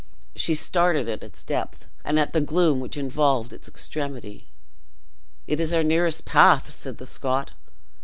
[0.35, 4.47] She started at its depth, and at the gloom which involved its extremity.
[5.45, 7.51] "It is our nearest path," said the Scot.